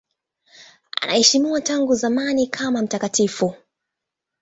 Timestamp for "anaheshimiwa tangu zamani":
1.01-2.47